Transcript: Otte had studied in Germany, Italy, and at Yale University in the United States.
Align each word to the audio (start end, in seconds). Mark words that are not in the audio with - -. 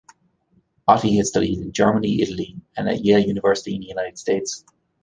Otte 0.87 1.15
had 1.15 1.27
studied 1.27 1.59
in 1.59 1.71
Germany, 1.73 2.23
Italy, 2.23 2.59
and 2.75 2.89
at 2.89 3.05
Yale 3.05 3.19
University 3.19 3.75
in 3.75 3.81
the 3.81 3.87
United 3.87 4.17
States. 4.17 4.65